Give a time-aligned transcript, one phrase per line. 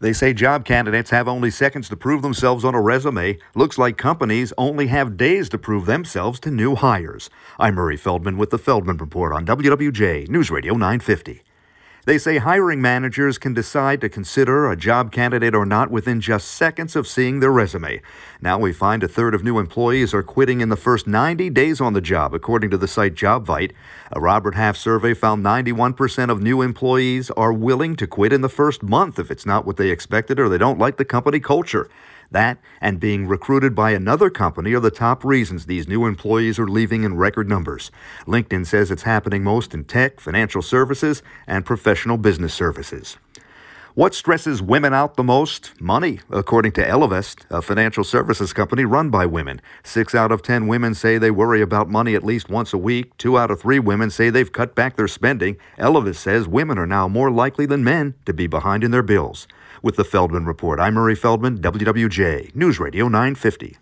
[0.00, 3.38] They say job candidates have only seconds to prove themselves on a resume.
[3.54, 7.30] Looks like companies only have days to prove themselves to new hires.
[7.58, 11.43] I'm Murray Feldman with the Feldman Report on WWJ News Radio 950.
[12.06, 16.48] They say hiring managers can decide to consider a job candidate or not within just
[16.48, 18.02] seconds of seeing their resume.
[18.42, 21.80] Now we find a third of new employees are quitting in the first 90 days
[21.80, 23.72] on the job, according to the site JobVite.
[24.12, 28.50] A Robert Half survey found 91% of new employees are willing to quit in the
[28.50, 31.88] first month if it's not what they expected or they don't like the company culture.
[32.34, 36.66] That and being recruited by another company are the top reasons these new employees are
[36.66, 37.92] leaving in record numbers.
[38.26, 43.18] LinkedIn says it's happening most in tech, financial services, and professional business services.
[43.96, 45.80] What stresses women out the most?
[45.80, 49.60] Money, according to Ellevest, a financial services company run by women.
[49.84, 53.16] Six out of ten women say they worry about money at least once a week.
[53.18, 55.58] Two out of three women say they've cut back their spending.
[55.78, 59.46] Ellevest says women are now more likely than men to be behind in their bills.
[59.80, 63.76] With the Feldman Report, I'm Murray Feldman, WWJ, News Radio 950.